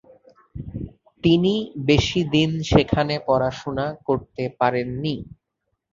[1.23, 1.53] তিনি
[1.87, 5.15] বেশি দিন সেখানে পড়াশুনা করতে পারেননি।